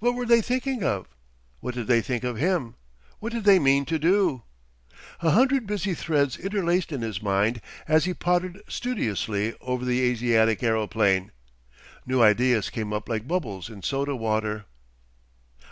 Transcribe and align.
What 0.00 0.14
were 0.16 0.26
they 0.26 0.40
thinking 0.42 0.82
of? 0.82 1.06
What 1.60 1.74
did 1.74 1.86
they 1.86 2.02
think 2.02 2.24
of 2.24 2.36
him? 2.36 2.74
What 3.20 3.32
did 3.32 3.44
they 3.44 3.60
mean 3.60 3.84
to 3.84 3.96
do? 3.96 4.42
A 5.20 5.30
hundred 5.30 5.68
busy 5.68 5.94
threads 5.94 6.36
interlaced 6.36 6.90
in 6.90 7.02
his 7.02 7.22
mind 7.22 7.60
as 7.86 8.04
he 8.04 8.12
pottered 8.12 8.60
studiously 8.66 9.54
over 9.60 9.84
the 9.84 10.00
Asiatic 10.00 10.64
aeroplane. 10.64 11.30
New 12.04 12.20
ideas 12.20 12.70
came 12.70 12.92
up 12.92 13.08
like 13.08 13.28
bubbles 13.28 13.70
in 13.70 13.84
soda 13.84 14.16
water. 14.16 14.64